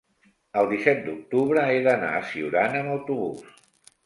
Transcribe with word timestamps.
el 0.61 0.69
disset 0.71 1.03
d'octubre 1.09 1.67
he 1.75 1.83
d'anar 1.89 2.09
a 2.15 2.23
Siurana 2.31 2.83
amb 2.85 2.97
autobús. 2.97 3.55